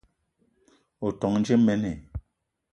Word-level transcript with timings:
O 1.05 1.07
ton 1.19 1.35
dje 1.43 1.55
mene? 1.65 1.93